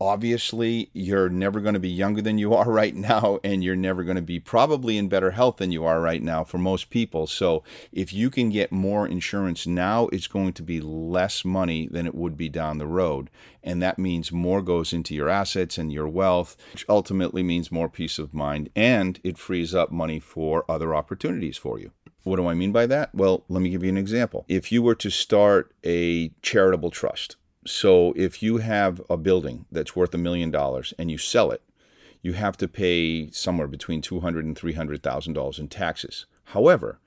obviously 0.00 0.90
you're 0.94 1.28
never 1.28 1.60
going 1.60 1.74
to 1.74 1.80
be 1.80 1.88
younger 1.88 2.22
than 2.22 2.38
you 2.38 2.54
are 2.60 2.70
right 2.70 2.94
now 2.94 3.38
and 3.44 3.62
you're 3.62 3.76
never 3.76 4.02
going 4.02 4.16
to 4.16 4.22
be 4.22 4.40
probably 4.40 4.96
in 4.96 5.08
better 5.08 5.32
health 5.32 5.58
than 5.58 5.70
you 5.70 5.84
are 5.84 6.00
right 6.00 6.22
now 6.22 6.42
for 6.42 6.58
most 6.58 6.90
people 6.90 7.26
so 7.26 7.62
if 7.92 8.12
you 8.12 8.30
can 8.30 8.48
get 8.48 8.72
more 8.72 9.06
insurance 9.06 9.66
now 9.66 10.08
it's 10.08 10.26
going 10.26 10.52
to 10.52 10.62
be 10.62 10.80
less 10.80 11.44
money 11.44 11.86
than 11.88 12.06
it 12.06 12.14
would 12.14 12.36
be 12.36 12.48
down 12.48 12.78
the 12.78 12.86
road 12.86 13.28
and 13.62 13.82
that 13.82 13.98
means 13.98 14.32
more 14.32 14.62
goes 14.62 14.92
into 14.92 15.14
your 15.14 15.28
assets 15.28 15.76
and 15.76 15.92
your 15.92 16.08
wealth 16.08 16.56
which 16.72 16.86
ultimately 16.88 17.42
means 17.42 17.70
more 17.70 17.88
peace 17.88 18.18
of 18.18 18.32
mind 18.32 18.70
and 18.74 19.20
it 19.22 19.36
frees 19.36 19.74
up 19.74 19.90
money 19.90 20.18
for 20.18 20.64
other 20.68 20.94
opportunities 20.94 21.56
for 21.56 21.78
you 21.78 21.90
what 22.22 22.36
do 22.36 22.46
I 22.46 22.54
mean 22.54 22.72
by 22.72 22.86
that? 22.86 23.14
Well, 23.14 23.44
let 23.48 23.62
me 23.62 23.70
give 23.70 23.82
you 23.82 23.88
an 23.88 23.96
example. 23.96 24.44
If 24.46 24.70
you 24.70 24.82
were 24.82 24.94
to 24.96 25.10
start 25.10 25.72
a 25.84 26.30
charitable 26.42 26.90
trust, 26.90 27.36
so 27.66 28.12
if 28.16 28.42
you 28.42 28.58
have 28.58 29.02
a 29.10 29.16
building 29.16 29.66
that's 29.70 29.94
worth 29.94 30.14
a 30.14 30.18
million 30.18 30.50
dollars 30.50 30.94
and 30.98 31.10
you 31.10 31.18
sell 31.18 31.50
it, 31.50 31.62
you 32.22 32.32
have 32.32 32.56
to 32.58 32.68
pay 32.68 33.30
somewhere 33.30 33.66
between 33.66 34.00
two 34.00 34.20
hundred 34.20 34.44
and 34.44 34.56
three 34.56 34.72
hundred 34.74 35.02
thousand 35.02 35.34
dollars 35.34 35.58
in 35.58 35.68
taxes. 35.68 36.26
However, 36.44 36.98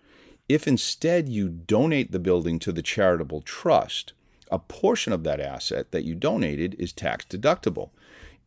if 0.50 0.68
instead 0.68 1.30
you 1.30 1.50
donate 1.50 2.12
the 2.12 2.20
building 2.20 2.60
to 2.60 2.72
the 2.72 2.82
charitable 2.82 3.42
trust, 3.42 4.14
a 4.52 4.60
portion 4.60 5.14
of 5.14 5.24
that 5.24 5.40
asset 5.40 5.92
that 5.92 6.04
you 6.04 6.16
donated 6.16 6.76
is 6.78 6.94
tax 6.94 7.26
deductible. 7.26 7.90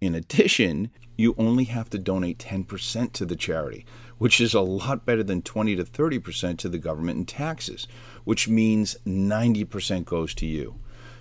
In 0.00 0.14
addition, 0.14 0.90
you 1.16 1.34
only 1.38 1.64
have 1.64 1.88
to 1.90 1.98
donate 1.98 2.38
10% 2.38 3.12
to 3.12 3.24
the 3.24 3.34
charity, 3.34 3.86
which 4.18 4.40
is 4.40 4.52
a 4.52 4.60
lot 4.60 5.06
better 5.06 5.22
than 5.22 5.40
20 5.42 5.74
to 5.76 5.84
30% 5.84 6.58
to 6.58 6.68
the 6.68 6.78
government 6.78 7.18
in 7.18 7.24
taxes, 7.24 7.88
which 8.24 8.48
means 8.48 8.96
90% 9.06 10.04
goes 10.04 10.34
to 10.34 10.46
you. 10.46 10.78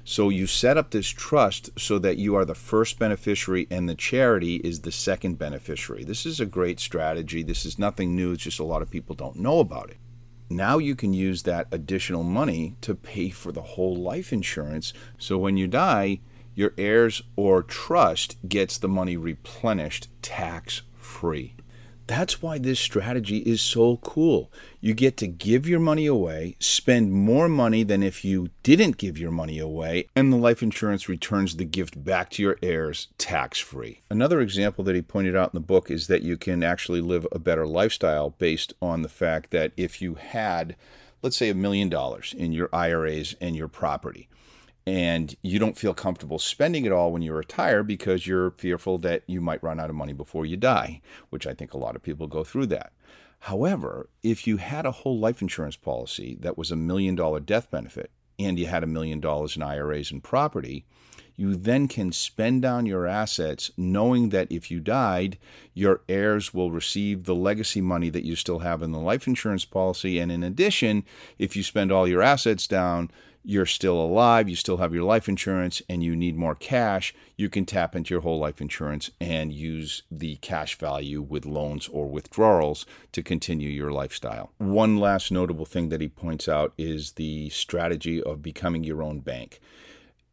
So 0.08 0.30
you 0.30 0.46
set 0.46 0.78
up 0.78 0.92
this 0.92 1.08
trust 1.08 1.72
so 1.80 1.98
that 1.98 2.18
you 2.18 2.36
are 2.36 2.46
the 2.46 2.54
first 2.54 3.00
beneficiary 3.00 3.66
and 3.72 3.90
the 3.90 3.96
charity 3.96 4.58
is 4.58 4.82
the 4.82 4.92
second 4.92 5.40
beneficiary. 5.40 6.04
This 6.04 6.28
is 6.28 6.40
a 6.40 6.46
great 6.46 6.80
strategy. 6.80 7.42
This 7.42 7.66
is 7.66 7.80
nothing 7.80 8.16
new, 8.16 8.34
it's 8.34 8.44
just 8.44 8.60
a 8.60 8.64
lot 8.64 8.84
of 8.84 8.92
people 8.92 9.16
don't 9.16 9.38
know 9.38 9.60
about 9.60 9.90
it. 9.90 9.98
Now 10.48 10.78
you 10.78 10.96
can 10.96 11.16
use 11.16 11.42
that 11.44 11.68
additional 11.72 12.22
money 12.22 12.76
to 12.82 12.94
pay 12.94 13.32
for 13.32 13.52
the 13.52 13.64
whole 13.64 13.96
life 13.96 14.32
insurance. 14.32 14.94
So 15.18 15.40
when 15.40 15.58
you 15.58 15.68
die, 15.68 16.20
your 16.54 16.76
heirs 16.78 17.24
or 17.36 17.64
trust 17.64 18.38
gets 18.48 18.78
the 18.78 18.88
money 18.88 19.18
replenished 19.18 20.08
tax 20.22 20.84
free. 20.94 21.56
That's 22.08 22.40
why 22.40 22.60
this 22.60 22.80
strategy 22.80 23.40
is 23.40 23.62
so 23.62 23.98
cool. 23.98 24.52
You 24.80 24.94
get 24.94 25.18
to 25.18 25.28
give 25.28 25.68
your 25.68 25.80
money 25.80 26.06
away, 26.06 26.56
spend 26.60 27.12
more 27.12 27.50
money 27.50 27.82
than 27.82 28.04
if 28.04 28.24
you 28.24 28.50
didn't 28.62 28.98
give 28.98 29.18
your 29.18 29.32
money 29.32 29.58
away, 29.58 30.08
and 30.16 30.32
the 30.32 30.38
life 30.38 30.62
insurance 30.62 31.10
returns 31.10 31.56
the 31.56 31.66
gift 31.66 32.04
back 32.04 32.30
to 32.32 32.44
your 32.44 32.58
heirs 32.62 33.08
tax 33.18 33.58
free. 33.58 34.02
Another 34.10 34.40
example 34.40 34.84
that 34.84 34.96
he 34.96 35.02
pointed 35.02 35.36
out 35.36 35.52
in 35.54 35.58
the 35.58 35.66
book 35.66 35.90
is 35.90 36.06
that 36.06 36.22
you 36.22 36.38
can 36.38 36.62
actually 36.62 37.02
live 37.02 37.26
a 37.32 37.40
better 37.40 37.66
lifestyle 37.66 38.30
based 38.30 38.74
on 38.84 39.02
the 39.02 39.10
fact 39.10 39.50
that 39.50 39.72
if 39.76 40.00
you 40.00 40.14
had, 40.14 40.76
let's 41.24 41.38
say, 41.38 41.50
a 41.50 41.56
million 41.56 41.90
dollars 41.90 42.36
in 42.38 42.52
your 42.52 42.70
IRAs 42.72 43.36
and 43.42 43.56
your 43.56 43.68
property, 43.68 44.30
and 44.88 45.36
you 45.42 45.58
don't 45.58 45.78
feel 45.78 45.94
comfortable 45.94 46.38
spending 46.38 46.86
it 46.86 46.92
all 46.92 47.12
when 47.12 47.22
you 47.22 47.34
retire 47.34 47.84
because 47.84 48.28
you're 48.28 48.52
fearful 48.52 48.98
that 49.00 49.24
you 49.26 49.42
might 49.42 49.64
run 49.64 49.80
out 49.80 49.90
of 49.90 49.96
money 49.96 50.14
before 50.14 50.46
you 50.46 50.58
die, 50.58 51.02
which 51.30 51.48
I 51.48 51.54
think 51.54 51.74
a 51.74 51.78
lot 51.78 51.96
of 51.96 52.04
people 52.04 52.28
go 52.28 52.44
through 52.44 52.68
that. 52.68 52.94
However, 53.40 54.10
if 54.24 54.48
you 54.48 54.58
had 54.58 54.86
a 54.86 54.92
whole 54.92 55.20
life 55.20 55.42
insurance 55.42 55.76
policy 55.76 56.38
that 56.42 56.58
was 56.58 56.72
a 56.72 56.76
million 56.76 57.16
dollar 57.16 57.40
death 57.40 57.70
benefit 57.72 58.12
and 58.38 58.60
you 58.60 58.68
had 58.68 58.84
a 58.84 58.88
million 58.88 59.20
dollars 59.20 59.56
in 59.56 59.64
IRAs 59.64 60.12
and 60.12 60.24
property, 60.24 60.86
you 61.36 61.56
then 61.56 61.88
can 61.88 62.12
spend 62.12 62.62
down 62.62 62.86
your 62.86 63.06
assets 63.06 63.72
knowing 63.76 64.30
that 64.30 64.52
if 64.52 64.72
you 64.72 64.80
died, 64.80 65.38
your 65.74 66.02
heirs 66.08 66.54
will 66.54 66.72
receive 66.72 67.26
the 67.26 67.36
legacy 67.36 67.82
money 67.82 68.10
that 68.10 68.24
you 68.24 68.36
still 68.36 68.60
have 68.60 68.82
in 68.82 68.92
the 68.92 69.00
life 69.00 69.28
insurance 69.28 69.66
policy. 69.66 70.18
And 70.18 70.32
in 70.32 70.44
addition, 70.44 71.04
if 71.38 71.56
you 71.56 71.64
spend 71.64 71.92
all 71.92 72.08
your 72.08 72.22
assets 72.22 72.68
down, 72.68 73.12
you're 73.46 73.66
still 73.66 74.00
alive, 74.00 74.50
you 74.50 74.56
still 74.56 74.78
have 74.78 74.94
your 74.94 75.04
life 75.04 75.30
insurance, 75.30 75.82
and 75.88 76.04
you 76.04 76.16
need 76.16 76.36
more 76.36 76.56
cash, 76.56 77.14
you 77.38 77.50
can 77.50 77.66
tap 77.66 77.96
into 77.96 78.14
your 78.14 78.22
whole 78.22 78.40
life 78.40 78.60
insurance 78.60 79.12
and 79.22 79.54
use 79.54 80.04
the 80.10 80.38
cash 80.38 80.78
value 80.78 81.22
with 81.22 81.46
loans 81.46 81.88
or 81.88 82.08
withdrawals 82.08 82.86
to 83.12 83.22
continue 83.22 83.70
your 83.70 83.92
lifestyle. 83.92 84.52
One 84.58 84.98
last 84.98 85.32
notable 85.32 85.66
thing 85.66 85.90
that 85.90 86.02
he 86.02 86.08
points 86.08 86.48
out 86.48 86.74
is 86.78 87.14
the 87.14 87.50
strategy 87.50 88.22
of 88.22 88.42
becoming 88.42 88.84
your 88.84 89.04
own 89.04 89.20
bank 89.20 89.60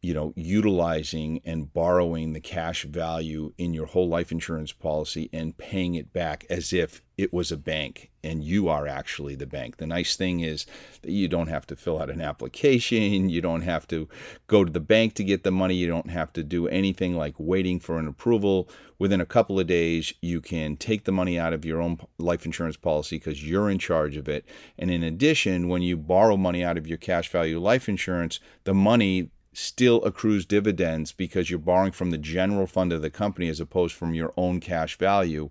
you 0.03 0.13
know, 0.13 0.33
utilizing 0.35 1.39
and 1.45 1.73
borrowing 1.73 2.33
the 2.33 2.41
cash 2.41 2.83
value 2.83 3.53
in 3.57 3.73
your 3.73 3.85
whole 3.85 4.09
life 4.09 4.33
insurance 4.33 4.73
policy 4.73 5.29
and 5.31 5.57
paying 5.57 5.95
it 5.95 6.11
back 6.11 6.45
as 6.49 6.73
if 6.73 7.01
it 7.17 7.31
was 7.31 7.53
a 7.53 7.57
bank 7.57 8.11
and 8.21 8.43
you 8.43 8.67
are 8.67 8.85
actually 8.85 9.35
the 9.35 9.45
bank. 9.45 9.77
The 9.77 9.87
nice 9.87 10.17
thing 10.17 10.41
is 10.41 10.65
that 11.03 11.11
you 11.11 11.29
don't 11.29 11.47
have 11.47 11.65
to 11.67 11.77
fill 11.77 12.01
out 12.01 12.09
an 12.09 12.19
application, 12.19 13.29
you 13.29 13.39
don't 13.39 13.61
have 13.61 13.87
to 13.87 14.09
go 14.47 14.65
to 14.65 14.71
the 14.71 14.81
bank 14.81 15.13
to 15.13 15.23
get 15.23 15.43
the 15.43 15.51
money, 15.51 15.75
you 15.75 15.87
don't 15.87 16.09
have 16.09 16.33
to 16.33 16.43
do 16.43 16.67
anything 16.67 17.15
like 17.15 17.35
waiting 17.37 17.79
for 17.79 17.97
an 17.97 18.07
approval. 18.07 18.67
Within 18.99 19.21
a 19.21 19.25
couple 19.25 19.57
of 19.57 19.67
days, 19.67 20.13
you 20.21 20.41
can 20.41 20.75
take 20.75 21.05
the 21.05 21.13
money 21.13 21.39
out 21.39 21.53
of 21.53 21.63
your 21.63 21.81
own 21.81 21.97
life 22.17 22.45
insurance 22.45 22.75
policy 22.75 23.15
because 23.15 23.47
you're 23.47 23.69
in 23.69 23.79
charge 23.79 24.17
of 24.17 24.27
it. 24.27 24.43
And 24.77 24.91
in 24.91 25.01
addition, 25.01 25.69
when 25.69 25.81
you 25.81 25.95
borrow 25.95 26.35
money 26.35 26.61
out 26.61 26.77
of 26.77 26.87
your 26.87 26.97
cash 26.97 27.29
value 27.29 27.57
life 27.57 27.87
insurance, 27.87 28.41
the 28.65 28.73
money 28.73 29.29
still 29.53 30.03
accrues 30.03 30.45
dividends 30.45 31.11
because 31.11 31.49
you're 31.49 31.59
borrowing 31.59 31.91
from 31.91 32.11
the 32.11 32.17
general 32.17 32.67
fund 32.67 32.91
of 32.91 33.01
the 33.01 33.09
company 33.09 33.47
as 33.47 33.59
opposed 33.59 33.95
from 33.95 34.13
your 34.13 34.33
own 34.35 34.59
cash 34.59 34.97
value, 34.97 35.49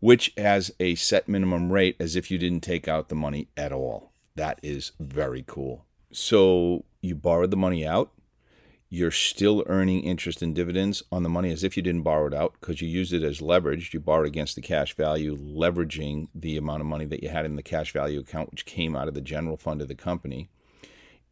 which 0.00 0.32
has 0.36 0.72
a 0.80 0.94
set 0.94 1.28
minimum 1.28 1.70
rate 1.70 1.96
as 2.00 2.16
if 2.16 2.30
you 2.30 2.38
didn't 2.38 2.62
take 2.62 2.88
out 2.88 3.08
the 3.08 3.14
money 3.14 3.48
at 3.56 3.72
all. 3.72 4.12
That 4.34 4.58
is 4.62 4.92
very 4.98 5.44
cool. 5.46 5.84
So 6.12 6.84
you 7.00 7.14
borrowed 7.14 7.50
the 7.50 7.56
money 7.56 7.86
out, 7.86 8.12
you're 8.94 9.10
still 9.10 9.64
earning 9.68 10.02
interest 10.02 10.42
and 10.42 10.54
dividends 10.54 11.02
on 11.10 11.22
the 11.22 11.28
money 11.30 11.50
as 11.50 11.64
if 11.64 11.78
you 11.78 11.82
didn't 11.82 12.02
borrow 12.02 12.26
it 12.26 12.34
out 12.34 12.52
because 12.60 12.82
you 12.82 12.88
used 12.88 13.14
it 13.14 13.22
as 13.22 13.40
leverage. 13.40 13.94
You 13.94 14.00
borrowed 14.00 14.26
against 14.26 14.54
the 14.54 14.60
cash 14.60 14.94
value, 14.94 15.34
leveraging 15.34 16.28
the 16.34 16.58
amount 16.58 16.82
of 16.82 16.86
money 16.86 17.06
that 17.06 17.22
you 17.22 17.30
had 17.30 17.46
in 17.46 17.56
the 17.56 17.62
cash 17.62 17.94
value 17.94 18.20
account, 18.20 18.50
which 18.50 18.66
came 18.66 18.94
out 18.94 19.08
of 19.08 19.14
the 19.14 19.22
general 19.22 19.56
fund 19.56 19.80
of 19.80 19.88
the 19.88 19.94
company. 19.94 20.50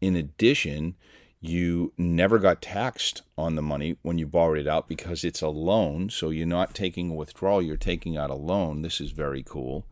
In 0.01 0.17
addition, 0.17 0.95
you 1.41 1.93
never 1.97 2.39
got 2.39 2.61
taxed 2.61 3.23
on 3.39 3.55
the 3.55 3.63
money 3.63 3.97
when 4.03 4.19
you 4.19 4.27
borrowed 4.27 4.59
it 4.59 4.67
out 4.67 4.89
because 4.89 5.25
it's 5.25 5.41
a 5.41 5.49
loan. 5.49 6.11
So 6.11 6.29
you're 6.29 6.47
not 6.47 6.75
taking 6.75 7.11
a 7.11 7.15
withdrawal, 7.15 7.63
you're 7.63 7.79
taking 7.79 8.17
out 8.17 8.31
a 8.31 8.35
loan. 8.35 8.83
This 8.83 9.01
is 9.01 9.11
very 9.13 9.43
cool. 9.43 9.87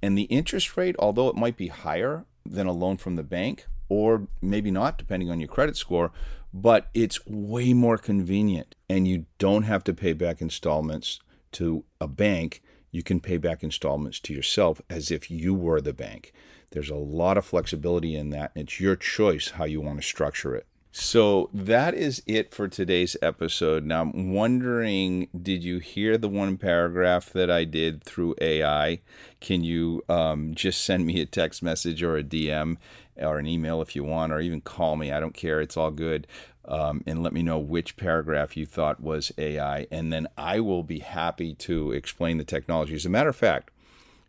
And 0.00 0.16
the 0.16 0.24
interest 0.24 0.76
rate, 0.76 0.94
although 0.98 1.28
it 1.28 1.36
might 1.36 1.56
be 1.56 1.68
higher 1.68 2.24
than 2.44 2.68
a 2.68 2.72
loan 2.72 2.98
from 2.98 3.16
the 3.16 3.24
bank, 3.24 3.66
or 3.88 4.28
maybe 4.40 4.70
not, 4.70 4.98
depending 4.98 5.30
on 5.30 5.40
your 5.40 5.48
credit 5.48 5.76
score, 5.76 6.12
but 6.54 6.88
it's 6.94 7.26
way 7.26 7.72
more 7.72 7.98
convenient 7.98 8.76
and 8.88 9.08
you 9.08 9.26
don't 9.38 9.64
have 9.64 9.82
to 9.84 9.92
pay 9.92 10.12
back 10.12 10.40
installments 10.40 11.20
to 11.52 11.84
a 12.00 12.06
bank. 12.06 12.62
You 12.92 13.02
can 13.02 13.20
pay 13.20 13.36
back 13.38 13.64
installments 13.64 14.20
to 14.20 14.32
yourself 14.32 14.80
as 14.88 15.10
if 15.10 15.30
you 15.30 15.52
were 15.52 15.80
the 15.80 15.92
bank. 15.92 16.32
There's 16.70 16.90
a 16.90 16.94
lot 16.94 17.36
of 17.36 17.44
flexibility 17.44 18.14
in 18.14 18.30
that, 18.30 18.52
it's 18.54 18.80
your 18.80 18.96
choice 18.96 19.50
how 19.50 19.64
you 19.64 19.80
want 19.80 20.00
to 20.00 20.06
structure 20.06 20.54
it. 20.54 20.66
So 20.98 21.50
that 21.52 21.92
is 21.92 22.22
it 22.26 22.54
for 22.54 22.68
today's 22.68 23.18
episode. 23.20 23.84
Now, 23.84 24.00
I'm 24.00 24.32
wondering 24.32 25.28
did 25.38 25.62
you 25.62 25.78
hear 25.78 26.16
the 26.16 26.26
one 26.26 26.56
paragraph 26.56 27.34
that 27.34 27.50
I 27.50 27.64
did 27.64 28.02
through 28.02 28.34
AI? 28.40 29.00
Can 29.38 29.62
you 29.62 30.02
um, 30.08 30.54
just 30.54 30.86
send 30.86 31.04
me 31.04 31.20
a 31.20 31.26
text 31.26 31.62
message 31.62 32.02
or 32.02 32.16
a 32.16 32.24
DM 32.24 32.78
or 33.14 33.38
an 33.38 33.46
email 33.46 33.82
if 33.82 33.94
you 33.94 34.04
want, 34.04 34.32
or 34.32 34.40
even 34.40 34.62
call 34.62 34.96
me? 34.96 35.12
I 35.12 35.20
don't 35.20 35.34
care. 35.34 35.60
It's 35.60 35.76
all 35.76 35.90
good. 35.90 36.26
Um, 36.64 37.04
and 37.06 37.22
let 37.22 37.34
me 37.34 37.42
know 37.42 37.58
which 37.58 37.98
paragraph 37.98 38.56
you 38.56 38.64
thought 38.64 38.98
was 38.98 39.30
AI. 39.36 39.86
And 39.90 40.10
then 40.10 40.26
I 40.38 40.60
will 40.60 40.82
be 40.82 41.00
happy 41.00 41.52
to 41.56 41.92
explain 41.92 42.38
the 42.38 42.44
technology. 42.44 42.94
As 42.94 43.04
a 43.04 43.10
matter 43.10 43.28
of 43.28 43.36
fact, 43.36 43.70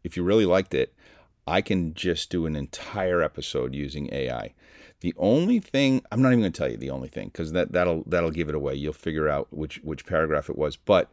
if 0.03 0.17
you 0.17 0.23
really 0.23 0.45
liked 0.45 0.73
it, 0.73 0.93
I 1.47 1.61
can 1.61 1.93
just 1.93 2.29
do 2.29 2.45
an 2.45 2.57
entire 2.57 3.23
episode 3.23 3.73
using 3.73 4.13
AI. 4.13 4.53
The 5.01 5.13
only 5.17 5.59
thing 5.59 6.01
I'm 6.11 6.21
not 6.21 6.29
even 6.29 6.41
going 6.41 6.51
to 6.51 6.57
tell 6.57 6.69
you 6.69 6.77
the 6.77 6.89
only 6.89 7.07
thing 7.07 7.27
because 7.27 7.51
that 7.51 7.71
that'll 7.71 8.03
that'll 8.07 8.31
give 8.31 8.49
it 8.49 8.55
away. 8.55 8.75
You'll 8.75 8.93
figure 8.93 9.29
out 9.29 9.47
which 9.51 9.77
which 9.83 10.05
paragraph 10.05 10.49
it 10.49 10.57
was. 10.57 10.75
But 10.75 11.11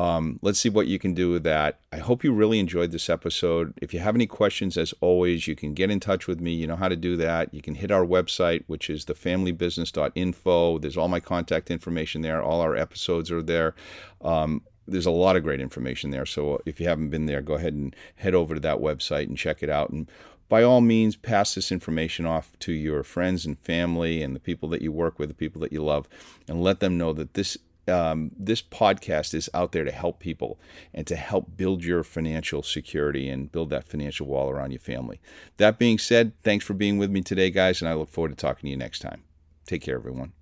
um, 0.00 0.38
let's 0.40 0.58
see 0.58 0.70
what 0.70 0.86
you 0.86 0.98
can 0.98 1.14
do 1.14 1.30
with 1.30 1.42
that. 1.44 1.78
I 1.92 1.98
hope 1.98 2.24
you 2.24 2.32
really 2.32 2.58
enjoyed 2.58 2.90
this 2.90 3.10
episode. 3.10 3.74
If 3.82 3.92
you 3.92 4.00
have 4.00 4.14
any 4.14 4.26
questions, 4.26 4.78
as 4.78 4.94
always, 5.00 5.46
you 5.46 5.54
can 5.54 5.74
get 5.74 5.90
in 5.90 6.00
touch 6.00 6.26
with 6.26 6.40
me. 6.40 6.52
You 6.52 6.66
know 6.66 6.76
how 6.76 6.88
to 6.88 6.96
do 6.96 7.16
that. 7.16 7.52
You 7.52 7.60
can 7.60 7.74
hit 7.74 7.90
our 7.90 8.04
website, 8.04 8.64
which 8.66 8.88
is 8.88 9.04
thefamilybusiness.info. 9.04 10.78
There's 10.78 10.96
all 10.96 11.08
my 11.08 11.20
contact 11.20 11.70
information 11.70 12.22
there. 12.22 12.42
All 12.42 12.60
our 12.60 12.74
episodes 12.76 13.30
are 13.30 13.42
there. 13.42 13.74
Um, 14.22 14.62
there's 14.88 15.06
a 15.06 15.10
lot 15.10 15.36
of 15.36 15.42
great 15.42 15.60
information 15.60 16.10
there. 16.10 16.26
So 16.26 16.60
if 16.64 16.80
you 16.80 16.88
haven't 16.88 17.10
been 17.10 17.26
there, 17.26 17.42
go 17.42 17.54
ahead 17.54 17.74
and 17.74 17.94
head 18.16 18.34
over 18.34 18.54
to 18.54 18.60
that 18.60 18.78
website 18.78 19.28
and 19.28 19.36
check 19.36 19.62
it 19.62 19.70
out. 19.70 19.90
And 19.90 20.10
by 20.50 20.64
all 20.64 20.80
means, 20.80 21.14
pass 21.14 21.54
this 21.54 21.70
information 21.70 22.26
off 22.26 22.52
to 22.58 22.72
your 22.72 23.04
friends 23.04 23.46
and 23.46 23.56
family 23.56 24.20
and 24.20 24.34
the 24.34 24.40
people 24.40 24.68
that 24.70 24.82
you 24.82 24.90
work 24.90 25.18
with, 25.18 25.28
the 25.28 25.34
people 25.34 25.60
that 25.62 25.72
you 25.72 25.82
love, 25.82 26.08
and 26.48 26.60
let 26.60 26.80
them 26.80 26.98
know 26.98 27.14
that 27.14 27.34
this 27.34 27.56
um, 27.88 28.30
this 28.38 28.60
podcast 28.60 29.32
is 29.32 29.48
out 29.54 29.72
there 29.72 29.84
to 29.84 29.90
help 29.90 30.20
people 30.20 30.58
and 30.92 31.06
to 31.06 31.16
help 31.16 31.56
build 31.56 31.82
your 31.82 32.04
financial 32.04 32.62
security 32.62 33.28
and 33.28 33.50
build 33.50 33.70
that 33.70 33.88
financial 33.88 34.26
wall 34.26 34.50
around 34.50 34.70
your 34.70 34.80
family. 34.80 35.20
That 35.56 35.78
being 35.78 35.98
said, 35.98 36.32
thanks 36.42 36.64
for 36.64 36.74
being 36.74 36.98
with 36.98 37.10
me 37.10 37.22
today, 37.22 37.50
guys, 37.50 37.80
and 37.80 37.88
I 37.88 37.94
look 37.94 38.10
forward 38.10 38.30
to 38.30 38.36
talking 38.36 38.66
to 38.66 38.70
you 38.70 38.76
next 38.76 39.00
time. 39.00 39.22
Take 39.66 39.82
care, 39.82 39.96
everyone. 39.96 40.32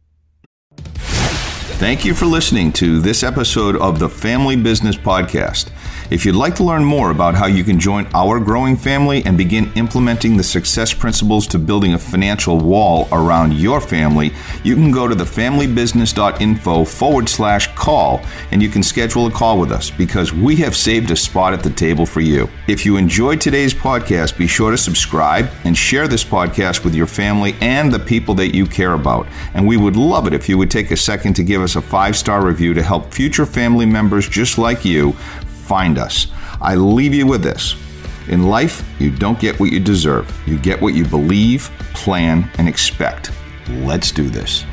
Thank 1.77 2.05
you 2.05 2.13
for 2.13 2.27
listening 2.27 2.73
to 2.73 3.01
this 3.01 3.23
episode 3.23 3.77
of 3.77 4.01
the 4.01 4.09
Family 4.09 4.57
Business 4.57 4.97
Podcast. 4.97 5.71
If 6.11 6.25
you'd 6.25 6.35
like 6.35 6.55
to 6.57 6.65
learn 6.65 6.83
more 6.83 7.11
about 7.11 7.35
how 7.35 7.47
you 7.47 7.63
can 7.63 7.79
join 7.79 8.07
our 8.15 8.41
growing 8.41 8.77
family 8.77 9.23
and 9.27 9.37
begin 9.37 9.71
implementing 9.75 10.39
the 10.39 10.43
success 10.43 10.95
principles 10.95 11.47
to 11.49 11.59
building 11.59 11.93
a 11.93 11.99
financial 11.99 12.59
wall 12.59 13.07
around 13.13 13.53
your 13.53 13.79
family, 13.79 14.33
you 14.65 14.75
can 14.75 14.91
go 14.91 15.07
to 15.07 15.15
thefamilybusiness.info 15.15 16.85
forward 16.87 17.29
slash 17.29 17.73
call 17.75 18.23
and 18.51 18.63
you 18.63 18.71
can 18.71 18.83
schedule 18.83 19.27
a 19.27 19.31
call 19.31 19.61
with 19.61 19.71
us 19.71 19.91
because 19.91 20.33
we 20.33 20.57
have 20.57 20.75
saved 20.75 21.11
a 21.11 21.17
spot 21.17 21.52
at 21.52 21.63
the 21.63 21.71
table 21.71 22.07
for 22.07 22.23
you. 22.23 22.49
If 22.67 22.87
you 22.87 22.97
enjoyed 22.97 23.41
today's 23.41 23.75
podcast, 23.75 24.39
be 24.39 24.47
sure 24.47 24.71
to 24.71 24.78
subscribe 24.78 25.50
and 25.65 25.76
share 25.76 26.09
this 26.09 26.25
podcast 26.25 26.85
with 26.85 26.95
your 26.95 27.07
family 27.07 27.54
and 27.61 27.93
the 27.93 27.99
people 27.99 28.35
that 28.37 28.54
you 28.54 28.67
care 28.67 28.95
about. 28.95 29.26
And 29.52 29.67
we 29.67 29.76
would 29.76 29.97
love 29.97 30.26
it 30.26 30.33
if 30.33 30.49
you 30.49 30.57
would 30.57 30.71
take 30.71 30.91
a 30.91 30.97
second 30.97 31.35
to 31.35 31.45
give 31.58 31.64
us 31.64 31.75
a 31.75 31.82
five 31.82 32.16
star 32.16 32.47
review 32.47 32.73
to 32.73 32.82
help 32.84 33.12
future 33.12 33.44
family 33.44 33.84
members 33.84 34.28
just 34.28 34.58
like 34.58 34.84
you 34.84 35.12
find 35.66 35.99
us. 35.99 36.28
I 36.60 36.76
leave 36.76 37.12
you 37.12 37.26
with 37.26 37.42
this. 37.42 37.75
In 38.28 38.44
life, 38.44 38.88
you 39.00 39.10
don't 39.10 39.40
get 39.40 39.58
what 39.58 39.73
you 39.73 39.80
deserve. 39.80 40.32
You 40.47 40.56
get 40.56 40.80
what 40.80 40.94
you 40.94 41.04
believe, 41.04 41.68
plan, 41.94 42.49
and 42.58 42.68
expect. 42.68 43.32
Let's 43.68 44.12
do 44.12 44.30
this. 44.30 44.64